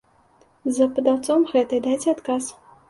[0.77, 2.43] З падаўцом гэтай дайце адказ.